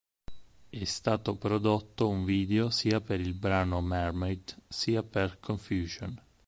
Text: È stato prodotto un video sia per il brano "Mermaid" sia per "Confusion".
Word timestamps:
È 0.67 0.83
stato 0.83 1.35
prodotto 1.35 2.09
un 2.09 2.25
video 2.25 2.71
sia 2.71 2.99
per 3.01 3.19
il 3.19 3.35
brano 3.35 3.81
"Mermaid" 3.81 4.63
sia 4.67 5.03
per 5.03 5.39
"Confusion". 5.39 6.19